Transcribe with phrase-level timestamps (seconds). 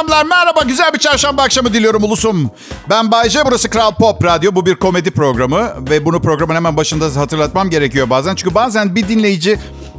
[0.00, 0.62] Selamlar, merhaba.
[0.62, 2.50] Güzel bir çarşamba akşamı diliyorum ulusum.
[2.90, 4.54] Ben Bayce, burası Kral Pop Radyo.
[4.54, 8.34] Bu bir komedi programı ve bunu programın hemen başında hatırlatmam gerekiyor bazen.
[8.34, 9.58] Çünkü bazen bir dinleyici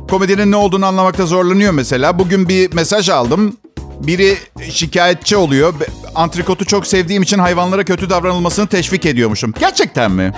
[0.09, 2.19] komedinin ne olduğunu anlamakta zorlanıyor mesela.
[2.19, 3.57] Bugün bir mesaj aldım.
[3.99, 4.37] Biri
[4.71, 5.73] şikayetçi oluyor.
[6.15, 9.53] Antrikotu çok sevdiğim için hayvanlara kötü davranılmasını teşvik ediyormuşum.
[9.59, 10.33] Gerçekten mi?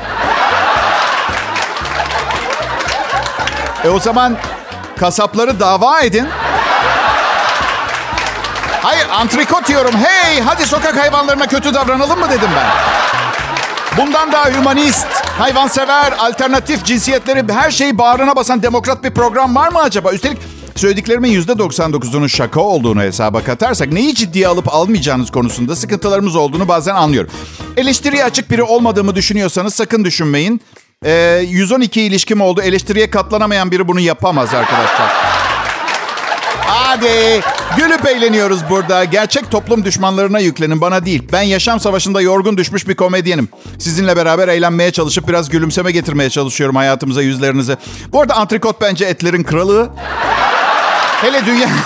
[3.84, 4.38] E o zaman
[5.00, 6.28] kasapları dava edin.
[8.84, 9.92] Hayır antrikot diyorum.
[9.96, 12.68] Hey hadi sokak hayvanlarına kötü davranalım mı dedim ben.
[13.98, 15.08] Bundan daha hümanist,
[15.40, 20.12] hayvansever, alternatif cinsiyetleri her şeyi bağrına basan demokrat bir program var mı acaba?
[20.12, 20.38] Üstelik
[20.76, 27.32] söylediklerimin %99'unun şaka olduğunu hesaba katarsak neyi ciddiye alıp almayacağınız konusunda sıkıntılarımız olduğunu bazen anlıyorum.
[27.78, 30.62] Eleştiriye açık biri olmadığımı düşünüyorsanız sakın düşünmeyin.
[31.06, 32.62] Ee, 112 ilişkim oldu.
[32.62, 35.33] Eleştiriye katlanamayan biri bunu yapamaz arkadaşlar.
[36.96, 37.42] Hadi
[37.78, 39.04] gülüp eğleniyoruz burada.
[39.04, 41.24] Gerçek toplum düşmanlarına yüklenin bana değil.
[41.32, 43.50] Ben yaşam savaşında yorgun düşmüş bir komedyenim.
[43.80, 47.78] Sizinle beraber eğlenmeye çalışıp biraz gülümseme getirmeye çalışıyorum hayatımıza yüzlerinize.
[48.12, 49.90] Bu arada antrikot bence etlerin kralı.
[51.22, 51.68] Hele dünya...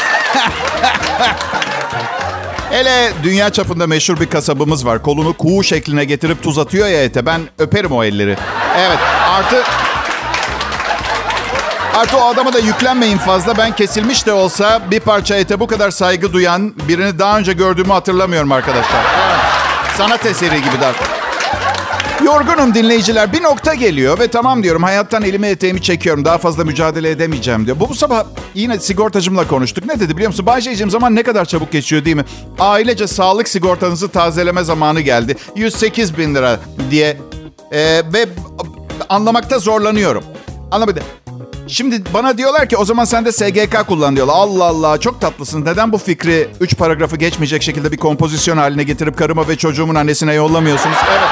[2.71, 5.01] Hele dünya çapında meşhur bir kasabımız var.
[5.01, 7.25] Kolunu kuğu şekline getirip tuz atıyor ya ete.
[7.25, 8.37] Ben öperim o elleri.
[8.77, 9.63] Evet artı...
[11.97, 13.57] Artı o adama da yüklenmeyin fazla.
[13.57, 17.93] Ben kesilmiş de olsa bir parça ete bu kadar saygı duyan birini daha önce gördüğümü
[17.93, 19.05] hatırlamıyorum arkadaşlar.
[19.97, 20.95] Sanat eseri gibi dar.
[22.23, 23.33] Yorgunum dinleyiciler.
[23.33, 26.25] Bir nokta geliyor ve tamam diyorum hayattan elimi eteğimi çekiyorum.
[26.25, 27.79] Daha fazla mücadele edemeyeceğim diyor.
[27.79, 29.85] Bu, bu sabah yine sigortacımla konuştuk.
[29.85, 30.45] Ne dedi biliyor musun?
[30.45, 32.25] Bayşe'cim zaman ne kadar çabuk geçiyor değil mi?
[32.59, 35.35] Ailece sağlık sigortanızı tazeleme zamanı geldi.
[35.55, 36.59] 108 bin lira
[36.91, 37.17] diye.
[37.71, 38.25] Ee, ve
[39.09, 40.23] anlamakta zorlanıyorum.
[40.71, 41.01] Anlamadı.
[41.67, 44.33] Şimdi bana diyorlar ki o zaman sen de SGK kullan diyorlar.
[44.37, 45.65] Allah Allah çok tatlısın.
[45.65, 50.33] Neden bu fikri 3 paragrafı geçmeyecek şekilde bir kompozisyon haline getirip karıma ve çocuğumun annesine
[50.33, 50.97] yollamıyorsunuz?
[51.11, 51.29] Evet.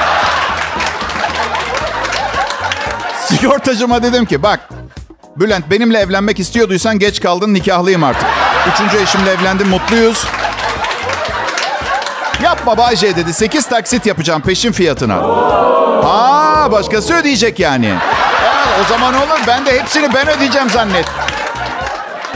[3.28, 4.68] Sigortacıma dedim ki bak
[5.36, 8.28] Bülent benimle evlenmek istiyorduysan geç kaldın nikahlıyım artık.
[8.74, 10.24] Üçüncü eşimle evlendim mutluyuz.
[12.42, 13.32] Yapma Bayce dedi.
[13.32, 15.14] 8 taksit yapacağım peşin fiyatına.
[16.04, 17.94] Aa başkası ödeyecek yani.
[18.80, 19.40] O zaman olur.
[19.46, 21.04] Ben de hepsini ben ödeyeceğim zannet.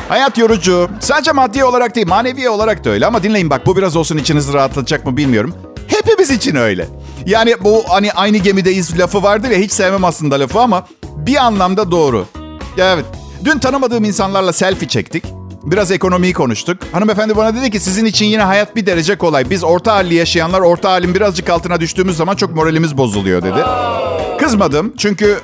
[0.08, 0.88] Hayat yorucu.
[1.00, 3.06] Sadece maddi olarak değil manevi olarak da öyle.
[3.06, 5.54] Ama dinleyin bak bu biraz olsun içinizi rahatlatacak mı bilmiyorum.
[5.86, 6.86] Hepimiz için öyle.
[7.26, 10.86] Yani bu hani aynı gemideyiz lafı vardır ya hiç sevmem aslında lafı ama
[11.16, 12.26] bir anlamda doğru.
[12.78, 13.04] Evet.
[13.44, 15.24] Dün tanımadığım insanlarla selfie çektik.
[15.62, 16.78] Biraz ekonomiyi konuştuk.
[16.92, 19.50] Hanımefendi bana dedi ki sizin için yine hayat bir derece kolay.
[19.50, 23.64] Biz orta halli yaşayanlar orta halin birazcık altına düştüğümüz zaman çok moralimiz bozuluyor dedi.
[24.38, 25.38] Kızmadım çünkü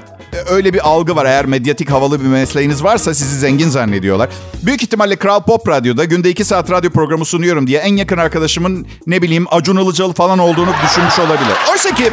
[0.51, 1.25] öyle bir algı var.
[1.27, 4.29] Eğer medyatik havalı bir mesleğiniz varsa sizi zengin zannediyorlar.
[4.63, 8.87] Büyük ihtimalle Kral Pop Radyo'da günde iki saat radyo programı sunuyorum diye en yakın arkadaşımın
[9.07, 11.55] ne bileyim Acun Ilıcalı falan olduğunu düşünmüş olabilir.
[11.73, 12.11] Oysa ki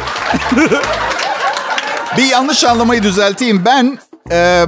[2.16, 3.62] bir yanlış anlamayı düzelteyim.
[3.64, 3.98] Ben
[4.30, 4.64] e,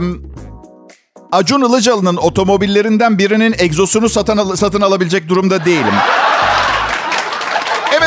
[1.32, 5.94] Acun Ilıcalı'nın otomobillerinden birinin egzosunu satın, al- satın alabilecek durumda değilim.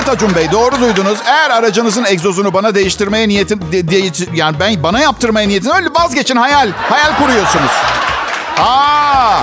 [0.10, 1.18] Acun Bey doğru duydunuz.
[1.26, 6.36] Eğer aracınızın egzozunu bana değiştirmeye niyetin de, de- yani ben bana yaptırmaya niyetin öyle vazgeçin
[6.36, 6.70] hayal.
[6.90, 7.72] Hayal kuruyorsunuz.
[8.60, 9.40] Aa!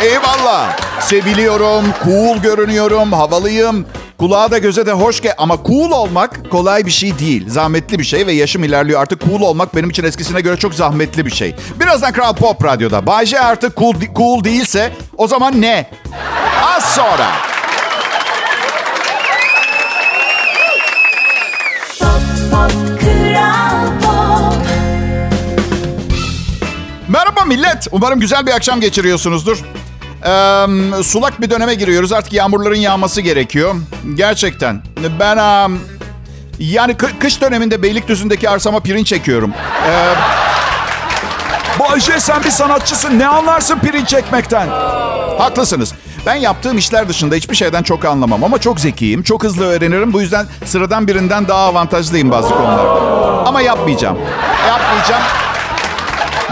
[0.00, 0.76] Eyvallah.
[1.00, 3.86] Seviliyorum, cool görünüyorum, havalıyım.
[4.18, 7.50] Kulağa da göze de hoş ge ama cool olmak kolay bir şey değil.
[7.50, 9.00] Zahmetli bir şey ve yaşım ilerliyor.
[9.02, 11.54] Artık cool olmak benim için eskisine göre çok zahmetli bir şey.
[11.80, 13.06] Birazdan Kral Pop Radyo'da.
[13.06, 15.90] Bayce artık cool, cool değilse o zaman ne?
[16.76, 17.26] Az sonra.
[27.46, 27.86] Millet.
[27.92, 29.58] Umarım güzel bir akşam geçiriyorsunuzdur.
[30.24, 32.12] Ee, sulak bir döneme giriyoruz.
[32.12, 33.74] Artık yağmurların yağması gerekiyor.
[34.14, 34.82] Gerçekten.
[35.20, 35.36] Ben
[35.66, 35.80] um,
[36.58, 39.52] yani kı- kış döneminde Beylikdüzü'ndeki arsama pirinç çekiyorum.
[39.88, 40.14] Ee,
[41.80, 43.18] Bayce sen bir sanatçısın.
[43.18, 44.68] Ne anlarsın pirinç çekmekten?
[45.38, 45.92] Haklısınız.
[46.26, 50.12] Ben yaptığım işler dışında hiçbir şeyden çok anlamam ama çok zekiyim, çok hızlı öğrenirim.
[50.12, 52.90] Bu yüzden sıradan birinden daha avantajlıyım bazı konularda.
[53.46, 54.18] Ama yapmayacağım.
[54.68, 55.22] Yapmayacağım.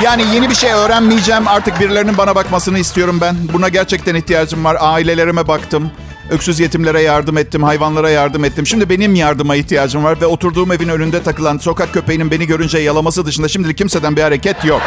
[0.02, 1.48] Yani yeni bir şey öğrenmeyeceğim.
[1.48, 3.36] Artık birilerinin bana bakmasını istiyorum ben.
[3.52, 4.76] Buna gerçekten ihtiyacım var.
[4.80, 5.90] Ailelerime baktım.
[6.30, 8.66] Öksüz yetimlere yardım ettim, hayvanlara yardım ettim.
[8.66, 13.26] Şimdi benim yardıma ihtiyacım var ve oturduğum evin önünde takılan sokak köpeğinin beni görünce yalaması
[13.26, 14.82] dışında şimdilik kimseden bir hareket yok.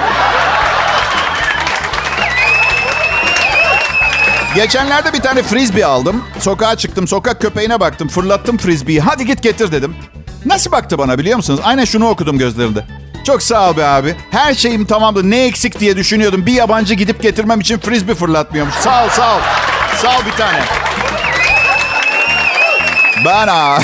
[4.56, 6.24] Geçenlerde bir tane frisbee aldım.
[6.40, 9.02] Sokağa çıktım, sokak köpeğine baktım, fırlattım frisbee'yi.
[9.02, 9.96] Hadi git getir dedim.
[10.46, 11.60] Nasıl baktı bana biliyor musunuz?
[11.64, 12.86] Aynen şunu okudum gözlerinde.
[13.28, 14.16] Çok sağ ol be abi.
[14.32, 15.30] Her şeyim tamamdı.
[15.30, 16.46] Ne eksik diye düşünüyordum.
[16.46, 18.76] Bir yabancı gidip getirmem için frisbee fırlatmıyormuş.
[18.76, 19.40] Sağ ol, sağ ol.
[20.02, 20.60] Sağ ol bir tane.
[23.26, 23.80] Ben ha.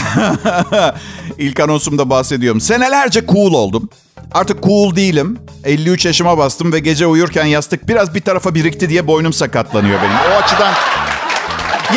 [1.37, 2.61] ilk anonsumda bahsediyorum.
[2.61, 3.89] Senelerce cool oldum.
[4.31, 5.39] Artık cool değilim.
[5.63, 10.15] 53 yaşıma bastım ve gece uyurken yastık biraz bir tarafa birikti diye boynum sakatlanıyor benim.
[10.15, 10.73] O açıdan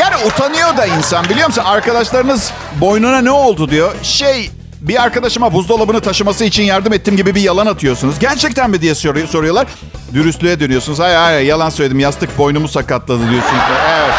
[0.00, 1.62] yani utanıyor da insan biliyor musun?
[1.66, 3.94] Arkadaşlarınız boynuna ne oldu diyor.
[4.02, 4.50] Şey
[4.80, 8.18] bir arkadaşıma buzdolabını taşıması için yardım ettim gibi bir yalan atıyorsunuz.
[8.18, 9.66] Gerçekten mi diye soruyorlar.
[10.14, 10.98] Dürüstlüğe dönüyorsunuz.
[10.98, 13.62] Hayır hayır yalan söyledim yastık boynumu sakatladı diyorsunuz.
[13.98, 14.14] Evet.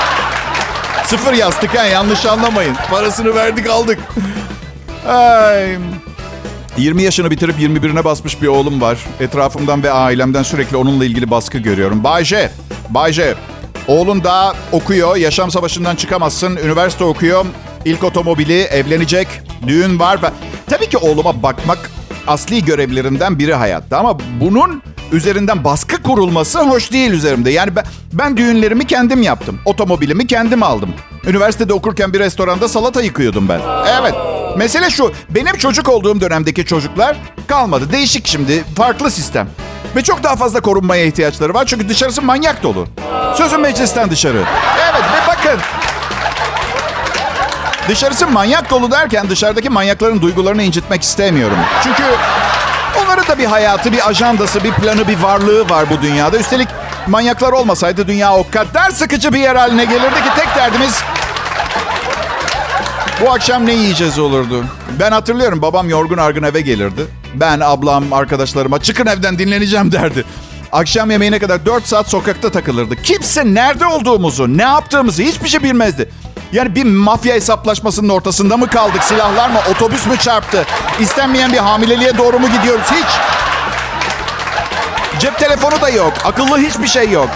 [1.05, 2.75] Sıfır yastık ha yanlış anlamayın.
[2.89, 3.99] Parasını verdik aldık.
[5.07, 5.77] Ay.
[6.77, 8.97] 20 yaşını bitirip 21'ine basmış bir oğlum var.
[9.19, 12.03] Etrafımdan ve ailemden sürekli onunla ilgili baskı görüyorum.
[12.03, 12.51] Bayce,
[12.89, 13.35] Bayce.
[13.87, 16.55] Oğlun daha okuyor, yaşam savaşından çıkamazsın.
[16.55, 17.45] Üniversite okuyor,
[17.85, 19.27] ilk otomobili, evlenecek,
[19.67, 20.19] düğün var.
[20.69, 21.91] Tabii ki oğluma bakmak
[22.27, 23.97] asli görevlerinden biri hayatta.
[23.97, 27.51] Ama bunun üzerinden baskı kurulması hoş değil üzerimde.
[27.51, 29.59] Yani ben, ben düğünlerimi kendim yaptım.
[29.65, 30.89] Otomobilimi kendim aldım.
[31.27, 33.61] Üniversitede okurken bir restoranda salata yıkıyordum ben.
[34.01, 34.13] Evet.
[34.57, 35.13] Mesele şu.
[35.29, 37.91] Benim çocuk olduğum dönemdeki çocuklar kalmadı.
[37.91, 38.63] Değişik şimdi.
[38.75, 39.47] Farklı sistem.
[39.95, 41.65] Ve çok daha fazla korunmaya ihtiyaçları var.
[41.65, 42.87] Çünkü dışarısı manyak dolu.
[43.37, 44.43] Sözüm meclisten dışarı.
[44.91, 45.59] Evet ve bakın.
[47.89, 51.57] Dışarısı manyak dolu derken dışarıdaki manyakların duygularını incitmek istemiyorum.
[51.83, 52.03] Çünkü
[53.03, 56.37] onların da bir hayatı, bir ajandası, bir planı, bir varlığı var bu dünyada.
[56.37, 56.67] Üstelik
[57.07, 61.03] manyaklar olmasaydı dünya o kadar sıkıcı bir yer haline gelirdi ki tek derdimiz
[63.21, 64.65] bu akşam ne yiyeceğiz olurdu.
[64.99, 67.01] Ben hatırlıyorum babam yorgun argın eve gelirdi.
[67.33, 70.25] Ben, ablam, arkadaşlarıma çıkın evden dinleneceğim derdi.
[70.71, 72.95] Akşam yemeğine kadar 4 saat sokakta takılırdı.
[72.95, 76.09] Kimse nerede olduğumuzu, ne yaptığımızı hiçbir şey bilmezdi.
[76.51, 79.03] Yani bir mafya hesaplaşmasının ortasında mı kaldık?
[79.03, 79.59] Silahlar mı?
[79.71, 80.65] Otobüs mü çarptı?
[80.99, 82.85] İstenmeyen bir hamileliğe doğru mu gidiyoruz?
[82.91, 83.07] Hiç.
[85.21, 86.13] Cep telefonu da yok.
[86.25, 87.29] Akıllı hiçbir şey yok.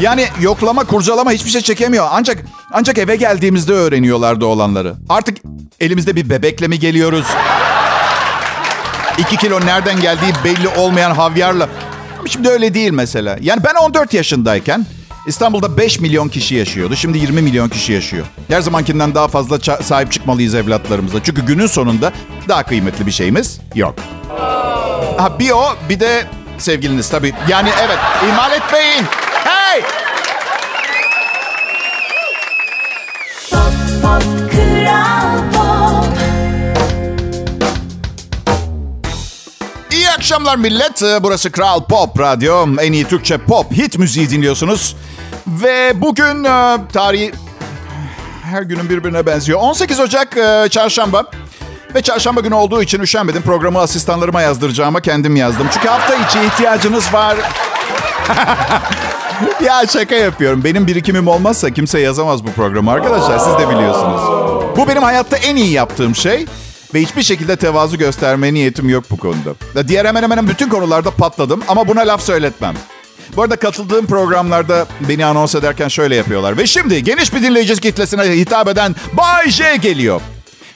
[0.00, 2.08] Yani yoklama, kurcalama hiçbir şey çekemiyor.
[2.10, 2.38] Ancak
[2.72, 4.94] ancak eve geldiğimizde öğreniyorlardı olanları.
[5.08, 5.38] Artık
[5.80, 7.26] elimizde bir bebekle mi geliyoruz?
[9.18, 11.68] İki kilo nereden geldiği belli olmayan havyarla.
[12.26, 13.36] Şimdi öyle değil mesela.
[13.40, 14.86] Yani ben 14 yaşındayken
[15.26, 16.96] İstanbul'da 5 milyon kişi yaşıyordu.
[16.96, 18.26] Şimdi 20 milyon kişi yaşıyor.
[18.48, 21.22] Her zamankinden daha fazla sahip çıkmalıyız evlatlarımıza.
[21.22, 22.12] Çünkü günün sonunda
[22.48, 23.94] daha kıymetli bir şeyimiz yok.
[25.18, 26.26] Ha bir o bir de
[26.58, 27.32] sevgiliniz tabii.
[27.48, 29.04] Yani evet ihmal etmeyin.
[29.44, 29.82] Hey!
[39.92, 41.02] İyi akşamlar millet.
[41.22, 42.66] Burası Kral Pop Radyo.
[42.80, 44.96] En iyi Türkçe pop hit müziği dinliyorsunuz.
[45.46, 47.32] Ve bugün e, tarihi
[48.42, 49.58] her günün birbirine benziyor.
[49.62, 51.24] 18 Ocak e, çarşamba.
[51.94, 53.42] Ve çarşamba günü olduğu için üşenmedim.
[53.42, 55.66] Programı asistanlarıma yazdıracağıma kendim yazdım.
[55.72, 57.36] Çünkü hafta içi ihtiyacınız var.
[59.64, 60.64] ya şaka yapıyorum.
[60.64, 63.38] Benim birikimim olmazsa kimse yazamaz bu programı arkadaşlar.
[63.38, 64.20] Siz de biliyorsunuz.
[64.76, 66.46] Bu benim hayatta en iyi yaptığım şey.
[66.94, 69.88] Ve hiçbir şekilde tevazu gösterme niyetim yok bu konuda.
[69.88, 72.74] Diğer hemen hemen bütün konularda patladım ama buna laf söyletmem.
[73.36, 76.56] Bu arada katıldığım programlarda beni anons ederken şöyle yapıyorlar.
[76.58, 80.20] Ve şimdi geniş bir dinleyici kitlesine hitap eden Bay J geliyor.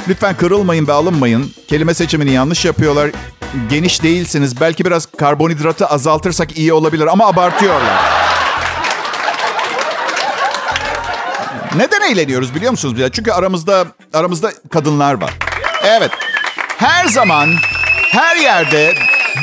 [0.09, 1.53] Lütfen kırılmayın ve alınmayın.
[1.69, 3.11] Kelime seçimini yanlış yapıyorlar.
[3.71, 4.61] Geniş değilsiniz.
[4.61, 8.03] Belki biraz karbonhidratı azaltırsak iyi olabilir ama abartıyorlar.
[11.77, 13.11] Neden eğleniyoruz biliyor musunuz?
[13.13, 15.35] Çünkü aramızda aramızda kadınlar var.
[15.85, 16.11] Evet.
[16.77, 17.49] Her zaman,
[18.11, 18.95] her yerde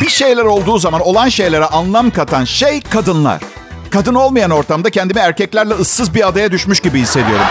[0.01, 3.41] bir şeyler olduğu zaman olan şeylere anlam katan şey kadınlar.
[3.91, 7.45] Kadın olmayan ortamda kendimi erkeklerle ıssız bir adaya düşmüş gibi hissediyorum.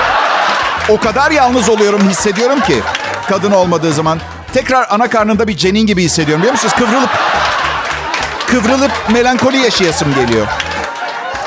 [0.89, 2.83] O kadar yalnız oluyorum, hissediyorum ki
[3.29, 4.21] kadın olmadığı zaman
[4.53, 6.43] tekrar ana karnında bir cenin gibi hissediyorum.
[6.43, 6.75] Biliyor musunuz?
[6.79, 7.11] Kıvrılıp
[8.47, 10.47] kıvrılıp melankoli yaşayasım geliyor.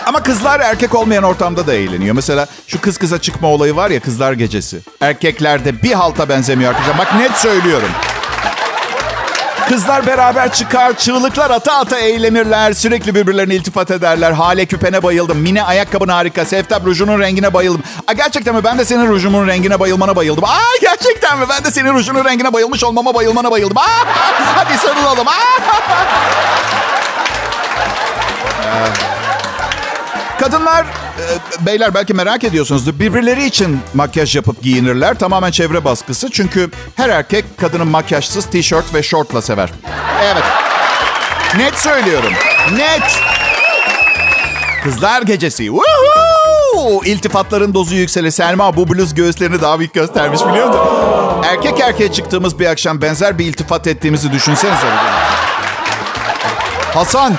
[0.06, 2.16] Ama kızlar erkek olmayan ortamda da eğleniyor.
[2.16, 4.80] Mesela şu kız kıza çıkma olayı var ya kızlar gecesi.
[5.02, 6.98] Erkeklerde bir halta benzemiyor arkadaşlar.
[6.98, 7.90] Bak net söylüyorum.
[9.74, 12.74] Kızlar beraber çıkar, çığlıklar ata ata eğlenirler.
[12.74, 14.32] Sürekli birbirlerine iltifat ederler.
[14.32, 15.38] Hale küpene bayıldım.
[15.38, 16.46] Mine ayakkabın harika.
[16.46, 17.84] Seftap rujunun rengine bayıldım.
[18.08, 18.64] Aa, gerçekten mi?
[18.64, 20.44] Ben de senin rujumun rengine bayılmana bayıldım.
[20.44, 21.46] Aa, gerçekten mi?
[21.50, 23.78] Ben de senin rujunun rengine bayılmış olmama bayılmana bayıldım.
[23.78, 24.06] Aa,
[24.56, 25.28] hadi sarılalım.
[25.28, 25.34] Aa.
[30.40, 30.86] Kadınlar,
[31.60, 33.00] beyler belki merak ediyorsunuzdur.
[33.00, 35.20] Birbirleri için makyaj yapıp giyinirler.
[35.20, 36.30] Tamamen çevre baskısı.
[36.32, 39.70] Çünkü her erkek kadının makyajsız tişört ve şortla sever.
[40.24, 40.44] Evet.
[41.58, 42.34] Net söylüyorum.
[42.72, 43.20] Net.
[44.84, 45.64] Kızlar gecesi.
[45.66, 47.04] Woohoo!
[47.06, 48.32] İltifatların dozu yükseli.
[48.32, 50.88] Selma bu bluz göğüslerini daha büyük göstermiş biliyor musun?
[51.44, 54.88] Erkek erkeğe çıktığımız bir akşam benzer bir iltifat ettiğimizi düşünsenize.
[56.94, 57.34] Hasan,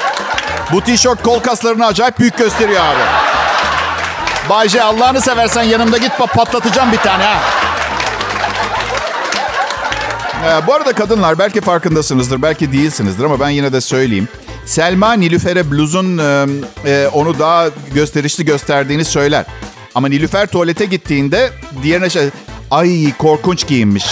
[0.72, 3.33] bu tişört kol kaslarını acayip büyük gösteriyor abi.
[4.48, 7.40] Bayce Allah'ını seversen yanımda git patlatacağım bir tane ha.
[10.44, 14.28] Ee, bu arada kadınlar belki farkındasınızdır, belki değilsinizdir ama ben yine de söyleyeyim.
[14.66, 16.46] Selma Nilüfer'e bluzun e,
[16.90, 19.44] e, onu daha gösterişli gösterdiğini söyler.
[19.94, 21.50] Ama Nilüfer tuvalete gittiğinde
[21.82, 22.30] diğerine şey...
[22.70, 24.06] Ay korkunç giyinmiş.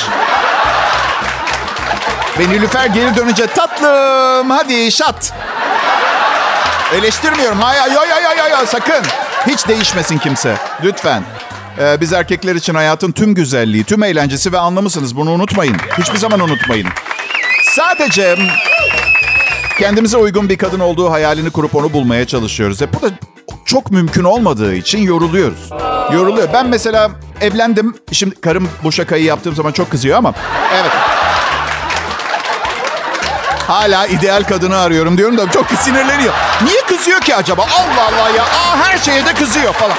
[2.39, 5.33] Ve Nilüfer geri dönünce tatlım hadi şat.
[6.95, 7.61] Eleştirmiyorum.
[7.61, 9.22] Hayır, hayır, hayır, hayır, sakın.
[9.47, 10.57] Hiç değişmesin kimse.
[10.85, 11.23] Lütfen.
[11.79, 15.17] Ee, biz erkekler için hayatın tüm güzelliği, tüm eğlencesi ve anlamısınız.
[15.17, 15.77] Bunu unutmayın.
[15.99, 16.89] Hiçbir zaman unutmayın.
[17.63, 18.37] Sadece
[19.79, 22.81] kendimize uygun bir kadın olduğu hayalini kurup onu bulmaya çalışıyoruz.
[22.81, 23.11] Hep bu da
[23.65, 25.71] çok mümkün olmadığı için yoruluyoruz.
[26.13, 26.49] Yoruluyor.
[26.53, 27.95] Ben mesela evlendim.
[28.13, 30.35] Şimdi karım bu şakayı yaptığım zaman çok kızıyor ama
[30.81, 30.93] evet.
[33.73, 36.35] Hala ideal kadını arıyorum diyorum da çok sinirleniyor.
[36.65, 37.63] Niye kızıyor ki acaba?
[37.63, 38.43] Allah Allah ya.
[38.43, 39.97] Aa, her şeye de kızıyor falan.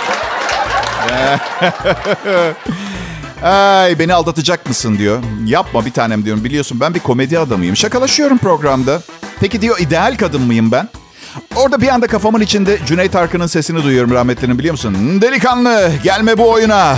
[3.83, 5.23] Ay beni aldatacak mısın diyor.
[5.45, 6.43] Yapma bir tanem diyorum.
[6.43, 7.77] Biliyorsun ben bir komedi adamıyım.
[7.77, 9.01] Şakalaşıyorum programda.
[9.39, 10.89] Peki diyor ideal kadın mıyım ben?
[11.55, 15.21] Orada bir anda kafamın içinde Cüneyt Arkın'ın sesini duyuyorum rahmetlinin biliyor musun?
[15.21, 16.95] Delikanlı gelme bu oyuna.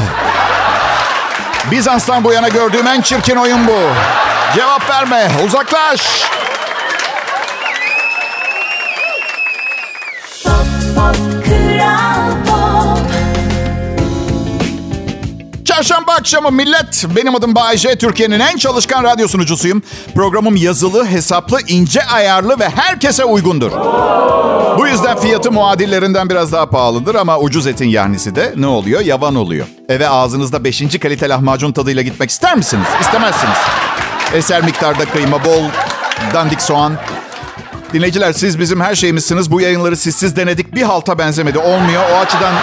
[1.71, 3.79] Bizans'tan bu yana gördüğüm en çirkin oyun bu.
[4.55, 6.25] Cevap verme uzaklaş.
[15.75, 17.05] Çarşamba akşamı millet.
[17.15, 17.97] Benim adım Bayece.
[17.97, 19.81] Türkiye'nin en çalışkan radyo sunucusuyum.
[20.15, 23.71] Programım yazılı, hesaplı, ince ayarlı ve herkese uygundur.
[24.77, 29.01] Bu yüzden fiyatı muadillerinden biraz daha pahalıdır ama ucuz etin yahnisi de ne oluyor?
[29.01, 29.67] Yavan oluyor.
[29.89, 30.99] Eve ağzınızda 5.
[30.99, 32.87] kalite lahmacun tadıyla gitmek ister misiniz?
[33.01, 33.57] İstemezsiniz.
[34.33, 35.63] Eser miktarda kıyma, bol
[36.33, 36.93] dandik soğan.
[37.93, 39.51] Dinleyiciler siz bizim her şeyimizsiniz.
[39.51, 40.75] Bu yayınları sizsiz denedik.
[40.75, 41.59] Bir halta benzemedi.
[41.59, 42.03] Olmuyor.
[42.13, 42.53] O açıdan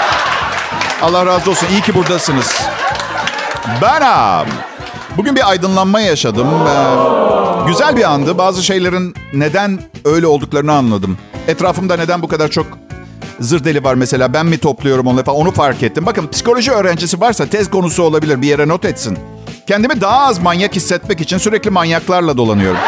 [1.02, 1.66] Allah razı olsun.
[1.73, 2.62] İyi ki buradasınız.
[3.83, 4.47] Ben
[5.16, 6.49] Bugün bir aydınlanma yaşadım.
[6.49, 8.38] Ee, güzel bir andı.
[8.38, 11.19] Bazı şeylerin neden öyle olduklarını anladım.
[11.49, 12.66] Etrafımda neden bu kadar çok
[13.40, 14.33] zır deli var mesela.
[14.35, 16.07] Ben mi topluyorum onu falan onu fark ettim.
[16.07, 18.42] Bakın psikoloji öğrencisi varsa tez konusu olabilir.
[18.42, 19.19] Bir yere not etsin.
[19.66, 22.81] Kendimi daha az manyak hissetmek için sürekli manyaklarla dolanıyorum.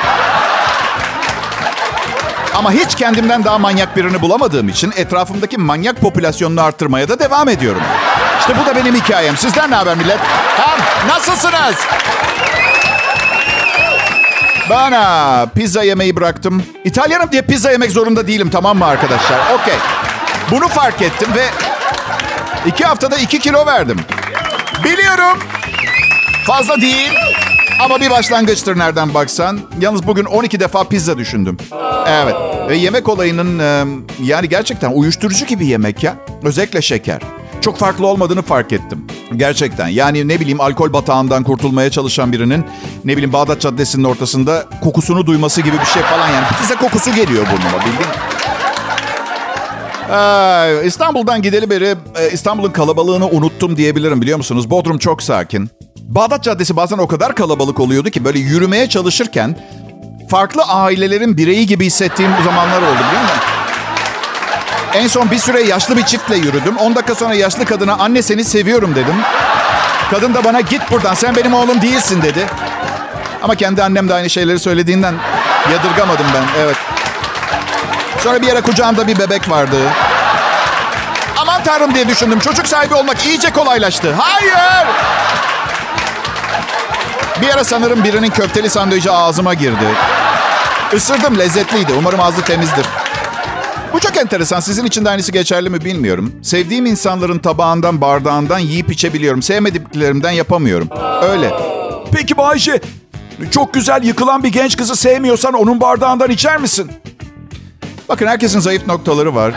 [2.54, 7.82] Ama hiç kendimden daha manyak birini bulamadığım için etrafımdaki manyak popülasyonunu arttırmaya da devam ediyorum.
[8.48, 9.36] İşte bu da benim hikayem.
[9.36, 10.18] Sizden ne haber millet?
[10.56, 10.76] Ha,
[11.08, 11.76] nasılsınız?
[14.70, 16.62] Bana pizza yemeyi bıraktım.
[16.84, 19.38] İtalyanım diye pizza yemek zorunda değilim tamam mı arkadaşlar?
[19.54, 19.74] Okey.
[20.50, 21.44] Bunu fark ettim ve
[22.66, 24.00] iki haftada iki kilo verdim.
[24.84, 25.38] Biliyorum.
[26.46, 27.12] Fazla değil.
[27.80, 29.60] Ama bir başlangıçtır nereden baksan.
[29.80, 31.56] Yalnız bugün 12 defa pizza düşündüm.
[32.08, 32.34] Evet.
[32.68, 33.60] Ve yemek olayının
[34.22, 36.14] yani gerçekten uyuşturucu gibi yemek ya.
[36.42, 37.20] Özellikle şeker
[37.64, 39.06] çok farklı olmadığını fark ettim.
[39.36, 39.88] Gerçekten.
[39.88, 42.64] Yani ne bileyim alkol batağından kurtulmaya çalışan birinin
[43.04, 46.46] ne bileyim Bağdat Caddesi'nin ortasında kokusunu duyması gibi bir şey falan yani.
[46.60, 48.06] Size kokusu geliyor burnuma bildin
[50.86, 54.70] İstanbul'dan gideli beri e, İstanbul'un kalabalığını unuttum diyebilirim biliyor musunuz?
[54.70, 55.70] Bodrum çok sakin.
[55.96, 59.56] Bağdat Caddesi bazen o kadar kalabalık oluyordu ki böyle yürümeye çalışırken
[60.28, 63.63] farklı ailelerin bireyi gibi hissettiğim zamanlar oldu biliyor musun?
[64.94, 66.76] En son bir süre yaşlı bir çiftle yürüdüm.
[66.76, 69.14] 10 dakika sonra yaşlı kadına anne seni seviyorum dedim.
[70.10, 72.46] Kadın da bana git buradan sen benim oğlum değilsin dedi.
[73.42, 75.14] Ama kendi annem de aynı şeyleri söylediğinden
[75.72, 76.42] yadırgamadım ben.
[76.62, 76.76] Evet.
[78.18, 79.76] Sonra bir yere kucağımda bir bebek vardı.
[81.36, 82.38] Aman tanrım diye düşündüm.
[82.38, 84.14] Çocuk sahibi olmak iyice kolaylaştı.
[84.18, 84.86] Hayır!
[87.40, 89.84] Bir ara sanırım birinin köfteli sandviçi ağzıma girdi.
[90.92, 91.92] Isırdım lezzetliydi.
[91.98, 92.86] Umarım ağzı temizdir.
[93.94, 94.60] Bu çok enteresan.
[94.60, 96.32] Sizin için de aynısı geçerli mi bilmiyorum.
[96.42, 99.42] Sevdiğim insanların tabağından, bardağından yiyip içebiliyorum.
[99.42, 100.88] Sevmediklerimden yapamıyorum.
[101.22, 101.50] Öyle.
[102.12, 102.80] Peki Bayşe,
[103.50, 106.92] çok güzel yıkılan bir genç kızı sevmiyorsan onun bardağından içer misin?
[108.08, 109.54] Bakın herkesin zayıf noktaları var.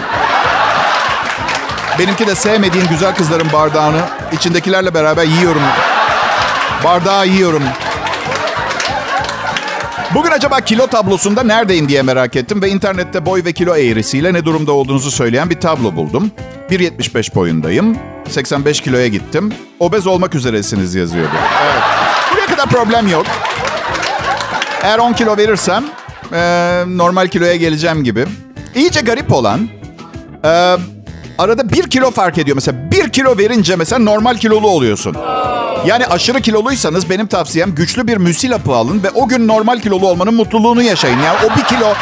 [1.99, 4.01] Benimki de sevmediğim güzel kızların bardağını
[4.31, 5.61] içindekilerle beraber yiyorum.
[6.83, 7.63] Bardağı yiyorum.
[10.17, 14.45] Bugün acaba kilo tablosunda neredeyim diye merak ettim ve internette boy ve kilo eğrisiyle ne
[14.45, 16.31] durumda olduğunuzu söyleyen bir tablo buldum.
[16.69, 17.97] 1.75 boyundayım.
[18.29, 19.53] 85 kiloya gittim.
[19.79, 21.31] Obez olmak üzeresiniz yazıyordu.
[21.63, 21.83] Evet.
[22.33, 23.25] Buraya kadar problem yok.
[24.83, 25.83] Eğer 10 kilo verirsem
[26.33, 26.39] e,
[26.87, 28.25] normal kiloya geleceğim gibi.
[28.75, 29.69] İyice garip olan
[30.43, 30.77] e,
[31.37, 32.55] arada 1 kilo fark ediyor.
[32.55, 35.15] Mesela 1 kilo verince mesela normal kilolu oluyorsun.
[35.85, 40.07] Yani aşırı kiloluysanız benim tavsiyem güçlü bir müsil hapı alın ve o gün normal kilolu
[40.07, 41.19] olmanın mutluluğunu yaşayın.
[41.19, 41.93] Yani o bir kilo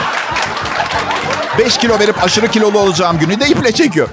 [1.60, 4.08] 5 kilo verip aşırı kilolu olacağım günü de iple çekiyor.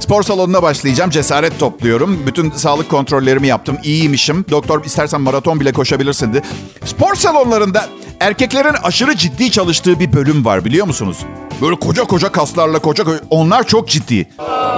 [0.00, 1.10] Spor salonuna başlayacağım.
[1.10, 2.26] Cesaret topluyorum.
[2.26, 3.78] Bütün sağlık kontrollerimi yaptım.
[3.82, 4.44] İyiymişim.
[4.50, 6.42] Doktor istersen maraton bile koşabilirsin dedi.
[6.84, 7.86] Spor salonlarında
[8.20, 11.18] erkeklerin aşırı ciddi çalıştığı bir bölüm var biliyor musunuz?
[11.62, 13.20] Böyle koca koca kaslarla koca koca...
[13.30, 14.28] Onlar çok ciddi.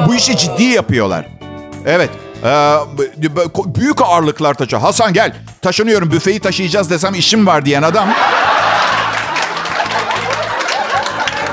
[0.09, 1.29] Bu işi ciddi yapıyorlar.
[1.87, 2.11] Evet.
[2.45, 2.77] Ee,
[3.75, 4.77] büyük ağırlıklar taşı.
[4.77, 5.33] Hasan gel.
[5.63, 8.09] Taşınıyorum büfeyi taşıyacağız desem işim var diyen adam.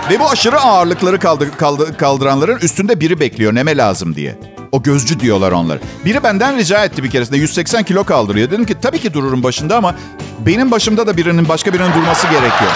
[0.10, 4.36] Ve bu aşırı ağırlıkları kaldır, kaldır, kaldıranların üstünde biri bekliyor neme lazım diye.
[4.72, 5.80] O gözcü diyorlar onlar.
[6.06, 8.52] Biri benden rica etti bir keresinde 180 kilo kaldırıyor.
[8.52, 9.96] Dedim ki tabii ki dururum başında ama
[10.40, 12.72] benim başımda da birinin başka birinin durması gerekiyor.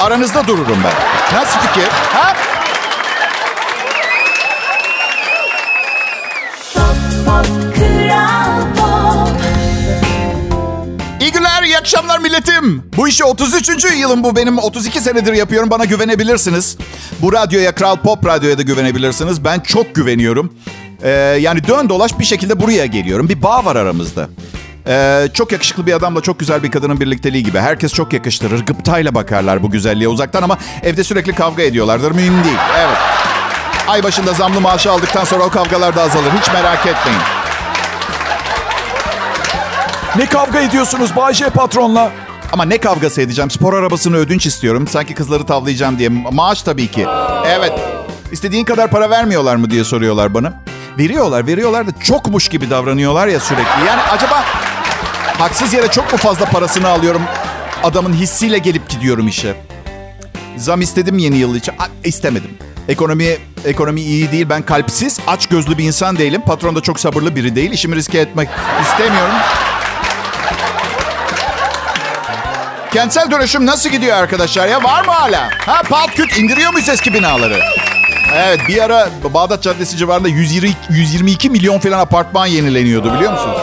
[0.00, 1.38] Aranızda dururum ben.
[1.38, 1.88] Nasıl fikir?
[1.90, 2.51] Ha?
[11.82, 12.82] Akşamlar milletim.
[12.96, 13.84] Bu işi 33.
[13.96, 14.58] yılım bu benim.
[14.58, 15.70] 32 senedir yapıyorum.
[15.70, 16.76] Bana güvenebilirsiniz.
[17.22, 19.44] Bu radyoya, Kral Pop Radyo'ya da güvenebilirsiniz.
[19.44, 20.54] Ben çok güveniyorum.
[21.02, 21.10] Ee,
[21.40, 23.28] yani dön dolaş bir şekilde buraya geliyorum.
[23.28, 24.28] Bir bağ var aramızda.
[24.86, 27.58] Ee, çok yakışıklı bir adamla çok güzel bir kadının birlikteliği gibi.
[27.58, 28.66] Herkes çok yakıştırır.
[28.66, 32.10] Gıptayla bakarlar bu güzelliğe uzaktan ama evde sürekli kavga ediyorlardır.
[32.10, 32.58] Mühim değil.
[32.78, 32.98] Evet.
[33.88, 36.30] Ay başında zamlı maaşı aldıktan sonra o kavgalar da azalır.
[36.40, 37.41] Hiç merak etmeyin.
[40.16, 42.12] Ne kavga ediyorsunuz Bayce patronla?
[42.52, 43.50] Ama ne kavgası edeceğim?
[43.50, 44.86] Spor arabasını ödünç istiyorum.
[44.86, 46.08] Sanki kızları tavlayacağım diye.
[46.08, 47.06] Maaş tabii ki.
[47.46, 47.72] Evet.
[48.32, 50.52] İstediğin kadar para vermiyorlar mı diye soruyorlar bana.
[50.98, 53.86] Veriyorlar, veriyorlar da çokmuş gibi davranıyorlar ya sürekli.
[53.86, 54.44] Yani acaba
[55.38, 57.22] haksız yere çok mu fazla parasını alıyorum?
[57.82, 59.54] Adamın hissiyle gelip gidiyorum işe.
[60.56, 61.74] Zam istedim yeni yıl için.
[61.78, 62.50] A, istemedim.
[62.88, 64.46] Ekonomi ekonomi iyi değil.
[64.48, 66.42] Ben kalpsiz, aç gözlü bir insan değilim.
[66.46, 67.70] Patron da çok sabırlı biri değil.
[67.70, 68.48] İşimi riske etmek
[68.82, 69.34] istemiyorum.
[72.92, 74.82] Kentsel dönüşüm nasıl gidiyor arkadaşlar ya?
[74.82, 75.50] Var mı hala?
[75.66, 77.60] Ha pat küt indiriyor muyuz eski binaları?
[78.34, 83.58] Evet bir ara Bağdat Caddesi civarında 120, 122 milyon falan apartman yenileniyordu biliyor musunuz?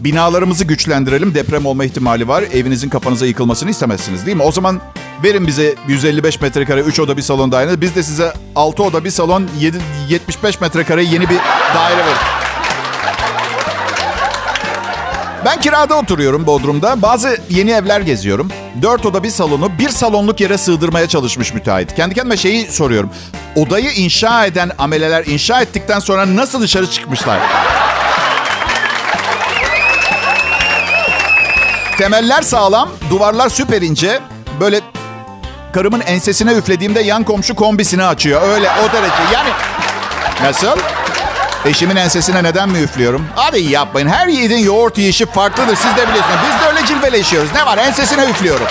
[0.00, 1.34] Binalarımızı güçlendirelim.
[1.34, 2.44] Deprem olma ihtimali var.
[2.52, 4.42] Evinizin kafanıza yıkılmasını istemezsiniz değil mi?
[4.42, 4.80] O zaman
[5.24, 7.80] verin bize 155 metrekare 3 oda bir salon daire.
[7.80, 11.38] Biz de size 6 oda bir salon 7, 75 metrekare yeni bir
[11.74, 12.49] daire verin.
[15.44, 17.02] Ben kirada oturuyorum Bodrum'da.
[17.02, 18.48] Bazı yeni evler geziyorum.
[18.82, 21.94] Dört oda bir salonu bir salonluk yere sığdırmaya çalışmış müteahhit.
[21.94, 23.10] Kendi kendime şeyi soruyorum.
[23.56, 27.38] Odayı inşa eden ameleler inşa ettikten sonra nasıl dışarı çıkmışlar?
[31.98, 34.20] Temeller sağlam, duvarlar süper ince.
[34.60, 34.80] Böyle
[35.72, 38.42] karımın ensesine üflediğimde yan komşu kombisini açıyor.
[38.42, 39.34] Öyle o derece.
[39.34, 39.50] Yani
[40.42, 40.99] nasıl?
[41.64, 43.26] Eşimin ensesine neden mi üflüyorum?
[43.34, 44.08] Hadi yapmayın.
[44.08, 45.76] Her yiğidin yoğurt yiyişi farklıdır.
[45.76, 46.38] Siz de biliyorsunuz.
[46.48, 47.50] Biz de öyle cilveleşiyoruz.
[47.54, 47.78] Ne var?
[47.78, 48.66] Ensesine üflüyorum.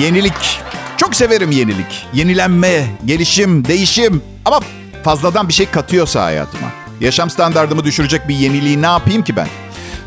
[0.00, 0.60] Yenilik.
[0.96, 2.06] Çok severim yenilik.
[2.12, 4.22] Yenilenme, gelişim, değişim.
[4.44, 4.60] Ama
[5.04, 6.66] fazladan bir şey katıyorsa hayatıma.
[7.00, 9.48] Yaşam standartımı düşürecek bir yeniliği ne yapayım ki ben?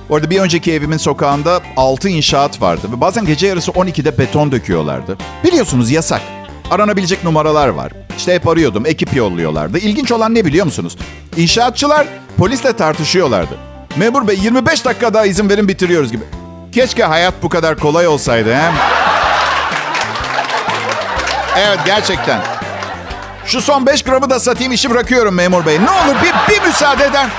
[0.09, 2.87] Orada bir önceki evimin sokağında 6 inşaat vardı.
[2.97, 5.17] Ve bazen gece yarısı 12'de beton döküyorlardı.
[5.43, 6.21] Biliyorsunuz yasak.
[6.71, 7.91] Aranabilecek numaralar var.
[8.17, 8.85] İşte hep arıyordum.
[8.85, 9.77] Ekip yolluyorlardı.
[9.77, 10.97] İlginç olan ne biliyor musunuz?
[11.37, 13.57] İnşaatçılar polisle tartışıyorlardı.
[13.95, 16.23] Memur bey 25 dakika daha izin verin bitiriyoruz gibi.
[16.71, 18.71] Keşke hayat bu kadar kolay olsaydı he?
[21.57, 22.41] Evet gerçekten.
[23.45, 25.79] Şu son 5 gramı da satayım işi bırakıyorum memur bey.
[25.85, 27.29] Ne olur bir, bir müsaade eden.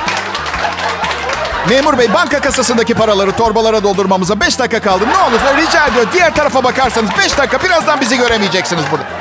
[1.68, 5.04] Memur bey banka kasasındaki paraları torbalara doldurmamıza 5 dakika kaldı.
[5.08, 9.17] Ne olur rica ediyorum diğer tarafa bakarsanız 5 dakika birazdan bizi göremeyeceksiniz burada.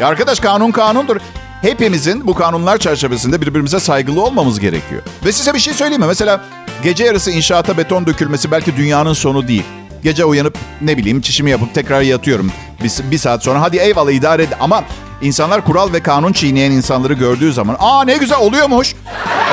[0.00, 1.16] Ya arkadaş kanun kanundur.
[1.62, 5.02] Hepimizin bu kanunlar çerçevesinde birbirimize saygılı olmamız gerekiyor.
[5.24, 6.06] Ve size bir şey söyleyeyim mi?
[6.06, 6.44] Mesela
[6.82, 9.62] gece yarısı inşaata beton dökülmesi belki dünyanın sonu değil.
[10.02, 12.52] Gece uyanıp ne bileyim çişimi yapıp tekrar yatıyorum.
[12.84, 14.48] Bir, bir saat sonra hadi eyvallah idare et.
[14.60, 14.84] Ama
[15.22, 18.94] insanlar kural ve kanun çiğneyen insanları gördüğü zaman aa ne güzel oluyormuş.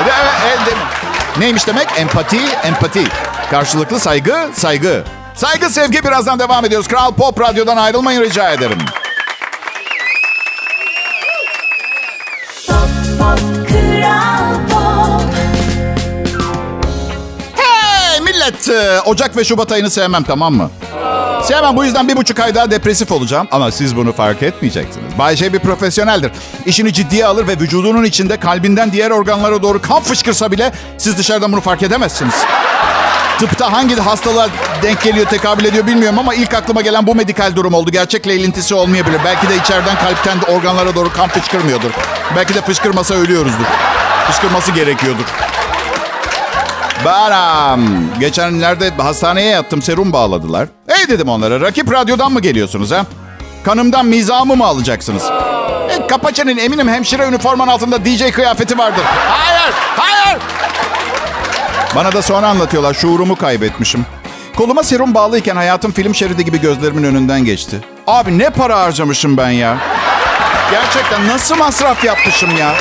[0.02, 0.76] Evet, evet, evet.
[1.38, 1.86] Neymiş demek?
[1.98, 3.04] Empati, empati.
[3.50, 5.04] Karşılıklı saygı, saygı.
[5.34, 6.88] Saygı, sevgi birazdan devam ediyoruz.
[6.88, 8.78] Kral Pop Radyo'dan ayrılmayın rica ederim.
[18.72, 20.70] E, Ocak ve Şubat ayını sevmem tamam mı?
[21.42, 23.48] Sevmem bu yüzden bir buçuk ay daha depresif olacağım.
[23.50, 25.18] Ama siz bunu fark etmeyeceksiniz.
[25.18, 26.32] Bayşe bir profesyoneldir.
[26.66, 31.52] İşini ciddiye alır ve vücudunun içinde kalbinden diğer organlara doğru kan fışkırsa bile siz dışarıdan
[31.52, 32.34] bunu fark edemezsiniz.
[33.38, 34.48] Tıpta hangi hastalığa
[34.82, 37.90] denk geliyor, tekabül ediyor bilmiyorum ama ilk aklıma gelen bu medikal durum oldu.
[37.90, 39.20] Gerçekle ilintisi olmayabilir.
[39.24, 41.90] Belki de içeriden kalpten organlara doğru kan fışkırmıyordur.
[42.36, 43.64] Belki de fışkırmasa ölüyoruzdur.
[44.26, 45.24] Fışkırması gerekiyordur.
[47.04, 47.80] Baram.
[48.20, 50.68] Geçenlerde hastaneye yattım serum bağladılar.
[50.88, 53.06] Hey dedim onlara rakip radyodan mı geliyorsunuz ha?
[53.64, 55.22] Kanımdan mizamı mı alacaksınız?
[55.90, 59.04] E, Kapaçe'nin eminim hemşire üniforman altında DJ kıyafeti vardır.
[59.28, 60.38] Hayır, hayır.
[61.96, 62.94] Bana da sonra anlatıyorlar.
[62.94, 64.06] Şuurumu kaybetmişim.
[64.56, 67.80] Koluma serum bağlıyken hayatım film şeridi gibi gözlerimin önünden geçti.
[68.06, 69.76] Abi ne para harcamışım ben ya.
[70.70, 72.74] Gerçekten nasıl masraf yapmışım ya.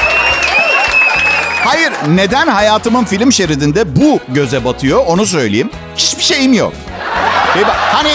[1.66, 5.70] Hayır, neden hayatımın film şeridinde bu göze batıyor onu söyleyeyim.
[5.98, 6.74] Hiçbir şeyim yok.
[7.92, 8.12] Hani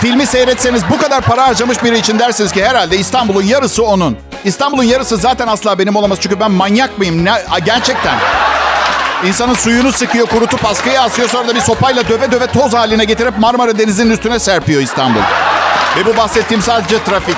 [0.00, 4.16] filmi seyretseniz bu kadar para harcamış biri için dersiniz ki herhalde İstanbul'un yarısı onun.
[4.44, 7.24] İstanbul'un yarısı zaten asla benim olamaz çünkü ben manyak mıyım?
[7.24, 7.32] Ne,
[7.64, 8.14] gerçekten.
[9.26, 13.38] İnsanın suyunu sıkıyor, kurutup askıya asıyor sonra da bir sopayla döve döve toz haline getirip
[13.38, 15.20] Marmara Denizi'nin üstüne serpiyor İstanbul.
[15.96, 17.36] Ve bu bahsettiğim sadece trafik.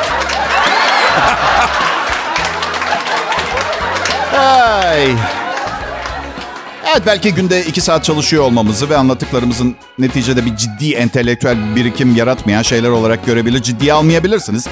[4.39, 5.15] Ay.
[6.93, 12.63] Evet belki günde iki saat çalışıyor olmamızı ve anlattıklarımızın neticede bir ciddi entelektüel birikim yaratmayan
[12.63, 14.67] şeyler olarak görebilir, ciddiye almayabilirsiniz.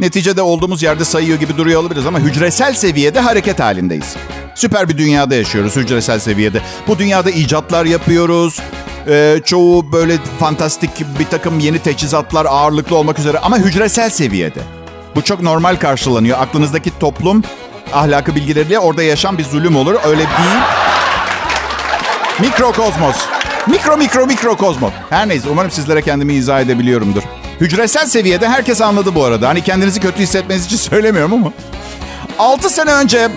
[0.00, 4.16] Neticede olduğumuz yerde sayıyor gibi duruyor olabiliriz ama hücresel seviyede hareket halindeyiz.
[4.54, 6.60] Süper bir dünyada yaşıyoruz hücresel seviyede.
[6.86, 8.60] Bu dünyada icatlar yapıyoruz.
[9.08, 14.60] Ee, çoğu böyle fantastik bir takım yeni teçhizatlar ağırlıklı olmak üzere ama hücresel seviyede.
[15.16, 16.38] Bu çok normal karşılanıyor.
[16.40, 17.42] Aklınızdaki toplum
[17.94, 19.94] ahlakı bilgileriyle orada yaşam bir zulüm olur.
[20.04, 20.60] Öyle değil.
[22.40, 23.16] Mikrokozmos.
[23.66, 24.92] Mikro mikro mikrokozmos.
[25.10, 27.22] Her neyse umarım sizlere kendimi izah edebiliyorumdur.
[27.60, 29.48] Hücresel seviyede herkes anladı bu arada.
[29.48, 31.52] Hani kendinizi kötü hissetmeniz için söylemiyorum ama.
[32.38, 33.28] 6 sene önce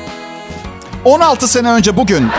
[1.06, 2.30] 16 sene önce bugün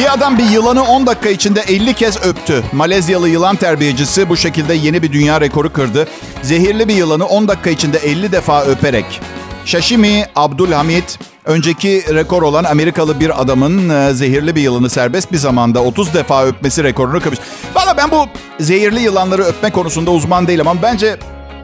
[0.00, 2.62] bir adam bir yılanı 10 dakika içinde 50 kez öptü.
[2.72, 6.08] Malezyalı yılan terbiyecisi bu şekilde yeni bir dünya rekoru kırdı.
[6.42, 9.20] Zehirli bir yılanı 10 dakika içinde 50 defa öperek.
[9.64, 15.82] Şaşimi Abdülhamit önceki rekor olan Amerikalı bir adamın e, zehirli bir yılanı serbest bir zamanda
[15.82, 17.38] 30 defa öpmesi rekorunu kırmış.
[17.74, 18.26] Valla ben bu
[18.60, 21.16] zehirli yılanları öpme konusunda uzman değilim ama bence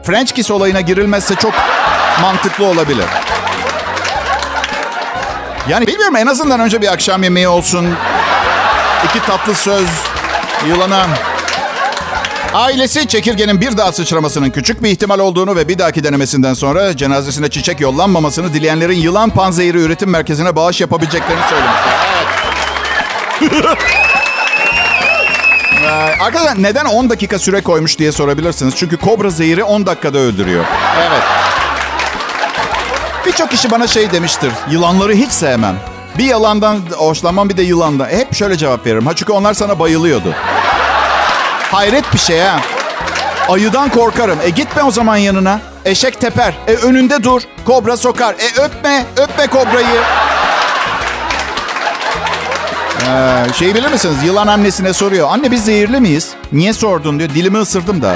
[0.03, 1.53] French kiss olayına girilmezse çok
[2.21, 3.05] mantıklı olabilir.
[5.69, 7.87] Yani bilmiyorum en azından önce bir akşam yemeği olsun.
[9.09, 9.87] İki tatlı söz
[10.67, 11.07] yılana.
[12.53, 17.49] Ailesi çekirgenin bir daha sıçramasının küçük bir ihtimal olduğunu ve bir dahaki denemesinden sonra cenazesine
[17.49, 21.97] çiçek yollanmamasını dileyenlerin yılan panzehiri üretim merkezine bağış yapabileceklerini söylemişler.
[23.41, 23.77] Evet.
[25.83, 28.75] Ee, arkadaşlar neden 10 dakika süre koymuş diye sorabilirsiniz.
[28.75, 30.65] Çünkü kobra zehiri 10 dakikada öldürüyor.
[30.99, 31.23] Evet.
[33.25, 34.51] Birçok kişi bana şey demiştir.
[34.69, 35.96] Yılanları hiç sevmem.
[36.17, 38.05] Bir yalandan hoşlanmam bir de yılandan.
[38.05, 39.05] Hep şöyle cevap veririm.
[39.05, 40.33] Ha çünkü onlar sana bayılıyordu.
[41.71, 42.59] Hayret bir şey ha.
[43.49, 44.39] Ayıdan korkarım.
[44.43, 45.59] E gitme o zaman yanına.
[45.85, 46.53] Eşek teper.
[46.67, 47.41] E önünde dur.
[47.65, 48.33] Kobra sokar.
[48.33, 49.05] E öpme.
[49.17, 50.01] Öpme kobrayı.
[53.07, 54.15] Ee, şey bilir misiniz?
[54.25, 55.27] Yılan annesine soruyor.
[55.31, 56.31] Anne biz zehirli miyiz?
[56.51, 57.29] Niye sordun diyor.
[57.29, 58.15] Dilimi ısırdım da.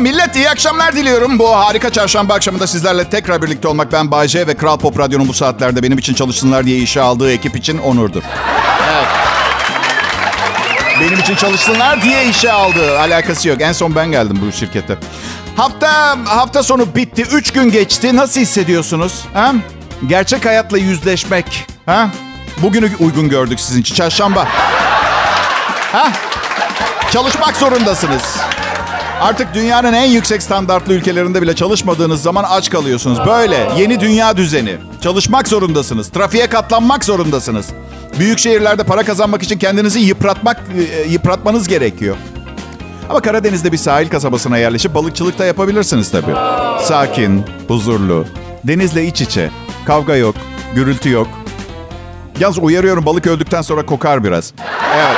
[0.00, 1.38] Millet, iyi akşamlar diliyorum.
[1.38, 5.34] Bu harika çarşamba akşamında sizlerle tekrar birlikte olmak ben Bayce ve Kral Pop Radyo'nun bu
[5.34, 8.22] saatlerde benim için çalışsınlar diye işe aldığı ekip için onurdur.
[8.92, 9.06] Evet.
[11.00, 13.60] Benim için çalışsınlar diye işe aldığı alakası yok.
[13.60, 14.96] En son ben geldim bu şirkete.
[15.56, 17.22] Hafta hafta sonu bitti.
[17.22, 18.16] Üç gün geçti.
[18.16, 19.24] Nasıl hissediyorsunuz?
[19.34, 19.52] Ha?
[20.06, 21.66] Gerçek hayatla yüzleşmek.
[21.86, 22.10] Ha?
[22.58, 23.94] Bugünü uygun gördük sizin için.
[23.94, 24.48] Çarşamba.
[25.92, 26.08] Ha?
[27.12, 28.22] Çalışmak zorundasınız.
[29.20, 33.18] Artık dünyanın en yüksek standartlı ülkelerinde bile çalışmadığınız zaman aç kalıyorsunuz.
[33.26, 34.76] Böyle yeni dünya düzeni.
[35.00, 36.08] Çalışmak zorundasınız.
[36.08, 37.66] Trafiğe katlanmak zorundasınız.
[38.18, 40.60] Büyük şehirlerde para kazanmak için kendinizi yıpratmak
[41.06, 42.16] e, yıpratmanız gerekiyor.
[43.08, 46.34] Ama Karadeniz'de bir sahil kasabasına yerleşip balıkçılık da yapabilirsiniz tabii.
[46.84, 48.24] Sakin, huzurlu,
[48.64, 49.50] denizle iç içe.
[49.86, 50.34] Kavga yok,
[50.74, 51.28] gürültü yok.
[52.40, 54.52] Yalnız uyarıyorum balık öldükten sonra kokar biraz.
[54.96, 55.16] Evet.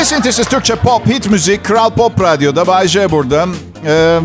[0.00, 2.66] Kesintisiz Türkçe pop, hit müzik, Kral Pop Radyo'da.
[2.66, 3.46] Bay J burada.
[3.86, 4.20] Ee,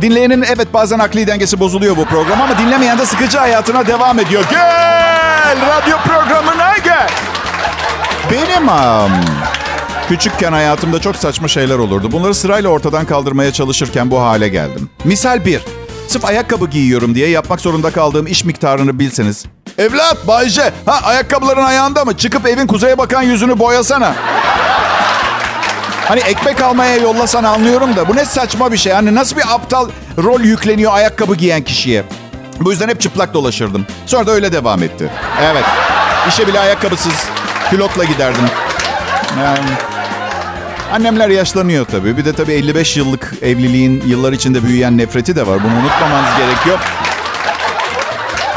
[0.00, 4.44] dinleyenin evet bazen akli dengesi bozuluyor bu program ama dinlemeyen de sıkıcı hayatına devam ediyor.
[4.50, 7.10] Gel radyo programına gel.
[8.30, 9.12] Benim um,
[10.08, 12.12] küçükken hayatımda çok saçma şeyler olurdu.
[12.12, 14.90] Bunları sırayla ortadan kaldırmaya çalışırken bu hale geldim.
[15.04, 15.60] Misal bir,
[16.08, 19.46] sırf ayakkabı giyiyorum diye yapmak zorunda kaldığım iş miktarını bilseniz.
[19.80, 22.16] Evlat, Bayce, ha ayakkabıların ayağında mı?
[22.16, 24.14] Çıkıp evin kuzeye bakan yüzünü boyasana.
[26.08, 28.92] Hani ekmek almaya yollasan anlıyorum da bu ne saçma bir şey.
[28.92, 29.88] Hani nasıl bir aptal
[30.18, 32.04] rol yükleniyor ayakkabı giyen kişiye.
[32.60, 33.86] Bu yüzden hep çıplak dolaşırdım.
[34.06, 35.10] Sonra da öyle devam etti.
[35.42, 35.64] Evet.
[36.28, 37.12] İşe bile ayakkabısız
[37.70, 38.44] pilotla giderdim.
[39.40, 39.70] Yani,
[40.92, 42.16] annemler yaşlanıyor tabii.
[42.16, 45.58] Bir de tabii 55 yıllık evliliğin yıllar içinde büyüyen nefreti de var.
[45.64, 46.78] Bunu unutmamanız gerekiyor.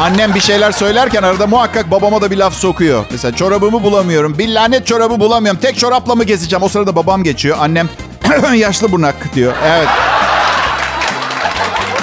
[0.04, 3.06] Annem bir şeyler söylerken arada muhakkak babama da bir laf sokuyor.
[3.12, 4.38] Mesela çorabımı bulamıyorum.
[4.38, 5.62] Bir lanet çorabı bulamıyorum.
[5.62, 6.64] Tek çorapla mı gezeceğim?
[6.64, 7.58] O sırada babam geçiyor.
[7.60, 7.90] Annem
[8.56, 9.54] yaşlı bunak diyor.
[9.66, 9.88] Evet.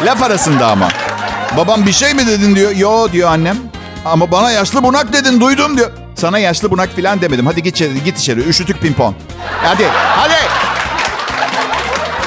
[0.05, 0.89] Laf arasında ama.
[1.57, 2.77] Babam bir şey mi dedin diyor.
[2.77, 3.57] Yo diyor annem.
[4.05, 5.91] Ama bana yaşlı bunak dedin duydum diyor.
[6.15, 7.47] Sana yaşlı bunak filan demedim.
[7.47, 8.41] Hadi git içeri, git içeri.
[8.41, 9.15] Üşütük pimpon.
[9.63, 9.87] Hadi,
[10.17, 10.35] hadi.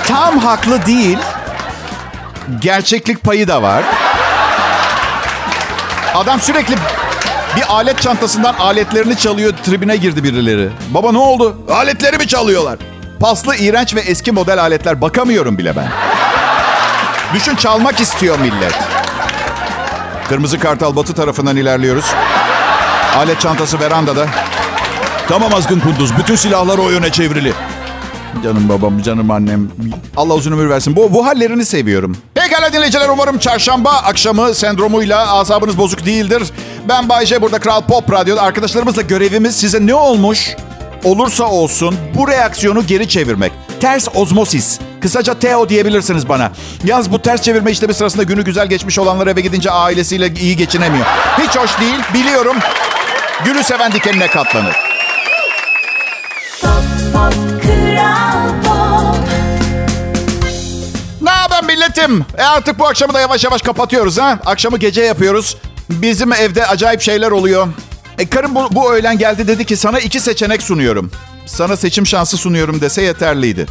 [0.08, 1.18] Tam haklı değil.
[2.62, 3.84] Gerçeklik payı da var.
[6.16, 6.76] Adam sürekli
[7.56, 9.54] bir alet çantasından aletlerini çalıyor.
[9.66, 10.70] Tribine girdi birileri.
[10.90, 11.58] Baba ne oldu?
[11.72, 12.80] Aletleri mi çalıyorlar?
[13.20, 15.02] Paslı, iğrenç ve eski model aletler.
[15.02, 15.88] Bakamıyorum bile ben.
[17.34, 18.76] Düşün çalmak istiyor millet.
[20.30, 22.06] Kırmızı Kartal batı tarafından ilerliyoruz.
[23.18, 24.28] Alet çantası verandada.
[25.28, 26.18] Tamam azgın kunduz.
[26.18, 27.54] Bütün silahlar o yöne çevrili.
[28.44, 29.70] Canım babam, canım annem.
[30.18, 30.96] Allah uzun ömür versin.
[30.96, 32.18] Bu, bu hallerini seviyorum.
[32.34, 36.44] Pekala dinleyiciler umarım çarşamba akşamı sendromuyla asabınız bozuk değildir.
[36.90, 38.42] Ben Bayce burada Kral Pop Radyo'da.
[38.42, 40.56] Arkadaşlarımızla görevimiz size ne olmuş
[41.04, 43.52] olursa olsun bu reaksiyonu geri çevirmek.
[43.80, 44.80] Ters ozmosis.
[45.02, 46.52] Kısaca TEO diyebilirsiniz bana.
[46.86, 51.06] Yaz bu ters çevirme işlemi sırasında günü güzel geçmiş olanlar eve gidince ailesiyle iyi geçinemiyor.
[51.38, 52.56] Hiç hoş değil biliyorum.
[53.46, 54.76] Gülü seven dikenine katlanır.
[56.62, 57.34] Pop, pop,
[61.98, 62.26] milletim?
[62.38, 64.40] E artık bu akşamı da yavaş yavaş kapatıyoruz ha.
[64.46, 65.58] Akşamı gece yapıyoruz.
[65.90, 67.68] Bizim evde acayip şeyler oluyor.
[68.20, 71.12] E karım bu, bu öğlen geldi dedi ki sana iki seçenek sunuyorum.
[71.46, 73.66] Sana seçim şansı sunuyorum dese yeterliydi.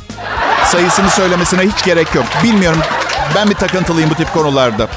[0.66, 2.24] Sayısını söylemesine hiç gerek yok.
[2.44, 2.80] Bilmiyorum
[3.34, 4.88] ben bir takıntılıyım bu tip konularda.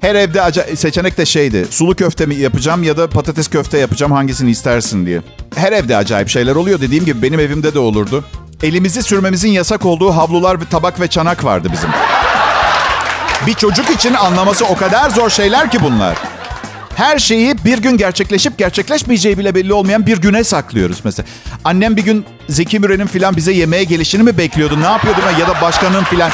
[0.00, 1.66] Her evde aca- seçenek de şeydi.
[1.70, 5.22] Sulu köfte mi yapacağım ya da patates köfte yapacağım hangisini istersin diye.
[5.56, 6.80] Her evde acayip şeyler oluyor.
[6.80, 8.24] Dediğim gibi benim evimde de olurdu.
[8.62, 11.90] Elimizi sürmemizin yasak olduğu havlular tabak ve çanak vardı bizim.
[13.46, 16.16] Bir çocuk için anlaması o kadar zor şeyler ki bunlar.
[16.96, 21.26] Her şeyi bir gün gerçekleşip gerçekleşmeyeceği bile belli olmayan bir güne saklıyoruz mesela.
[21.64, 24.80] Annem bir gün Zeki Müren'in filan bize yemeğe gelişini mi bekliyordu?
[24.80, 26.30] Ne yapıyordu ben ya da başkanın filan.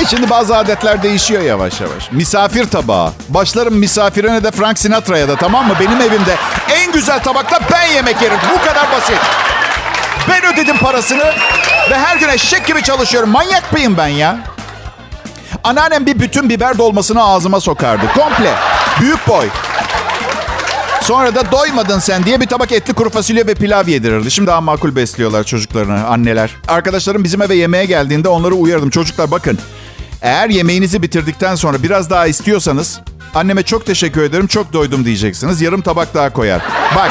[0.00, 2.12] E şimdi bazı adetler değişiyor yavaş yavaş.
[2.12, 3.12] Misafir tabağı.
[3.28, 5.74] Başlarım misafirine de Frank Sinatra'ya da tamam mı?
[5.80, 6.36] Benim evimde
[6.70, 8.38] en güzel tabakta ben yemek yerim.
[8.54, 9.16] Bu kadar basit.
[10.28, 11.24] Ben ödedim parasını
[11.90, 13.30] ve her gün eşek gibi çalışıyorum.
[13.30, 14.38] Manyak mıyım ben ya?
[15.64, 18.06] Anneannem bir bütün biber dolmasını ağzıma sokardı.
[18.14, 18.54] Komple.
[19.00, 19.48] Büyük boy.
[21.02, 24.30] Sonra da doymadın sen diye bir tabak etli kuru fasulye ve pilav yedirirdi.
[24.30, 26.50] Şimdi daha makul besliyorlar çocuklarını, anneler.
[26.68, 28.90] Arkadaşlarım bizim eve yemeğe geldiğinde onları uyardım.
[28.90, 29.58] Çocuklar bakın,
[30.22, 33.00] eğer yemeğinizi bitirdikten sonra biraz daha istiyorsanız...
[33.34, 35.60] Anneme çok teşekkür ederim, çok doydum diyeceksiniz.
[35.60, 36.62] Yarım tabak daha koyar.
[36.96, 37.10] Bak,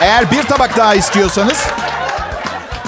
[0.00, 1.58] eğer bir tabak daha istiyorsanız...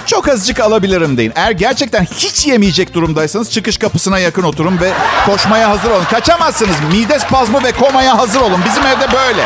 [0.06, 1.32] Çok azıcık alabilirim deyin.
[1.36, 4.92] Eğer gerçekten hiç yemeyecek durumdaysanız çıkış kapısına yakın oturun ve
[5.26, 6.04] koşmaya hazır olun.
[6.10, 6.76] Kaçamazsınız.
[6.92, 8.60] Mide spazmı ve komaya hazır olun.
[8.64, 9.42] Bizim evde böyle.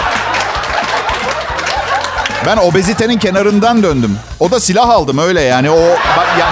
[2.47, 4.19] Ben obezitenin kenarından döndüm.
[4.41, 5.71] O da silah aldım öyle yani.
[5.71, 5.81] O
[6.17, 6.47] bak ya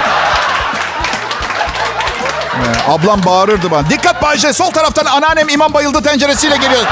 [2.54, 3.90] Ee, Ablam bağırırdı bana.
[3.90, 6.82] Dikkat Bayce sol taraftan anneannem imam bayıldı tenceresiyle geliyor.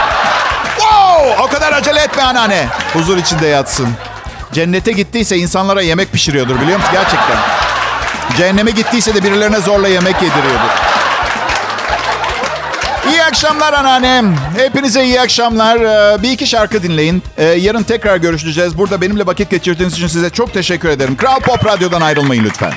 [0.79, 1.43] Wow!
[1.43, 2.67] O kadar acele etme anneanne.
[2.93, 3.89] Huzur içinde yatsın.
[4.53, 6.93] Cennete gittiyse insanlara yemek pişiriyordur biliyor musun?
[6.93, 7.37] Gerçekten.
[8.37, 10.71] Cehenneme gittiyse de birilerine zorla yemek yediriyordur.
[13.11, 14.37] İyi akşamlar anneannem.
[14.57, 15.77] Hepinize iyi akşamlar.
[15.81, 17.23] Ee, Bir iki şarkı dinleyin.
[17.39, 18.79] Ee, Yarın tekrar görüşeceğiz.
[18.79, 21.17] Burada benimle vakit geçirdiğiniz için size çok teşekkür ederim.
[21.17, 22.73] Kral Pop Radyo'dan ayrılmayın lütfen.